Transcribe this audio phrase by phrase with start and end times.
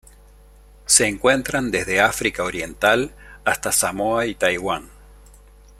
[0.87, 3.13] Se encuentran desde África Oriental
[3.45, 4.89] hasta Samoa y Taiwán.